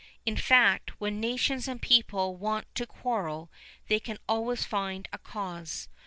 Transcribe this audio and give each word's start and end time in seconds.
In 0.25 0.35
fact, 0.35 0.99
when 0.99 1.19
nations 1.19 1.67
and 1.67 1.79
people 1.79 2.35
want 2.35 2.65
to 2.73 2.87
quarrel, 2.87 3.51
they 3.87 3.99
can 3.99 4.17
always 4.27 4.63
find 4.65 5.07
a 5.13 5.19
cause. 5.19 5.89